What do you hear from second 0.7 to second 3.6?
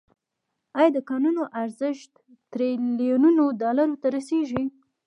آیا د کانونو ارزښت تریلیونونو